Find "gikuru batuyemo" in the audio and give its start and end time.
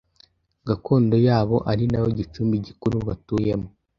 2.67-3.69